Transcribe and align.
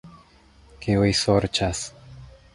Kiuj 0.85 1.11
sorĉas? 1.21 1.85